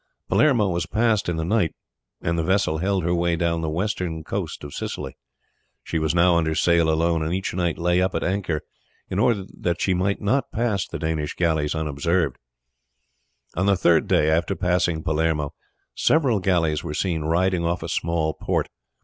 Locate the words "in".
1.29-1.35, 9.11-9.19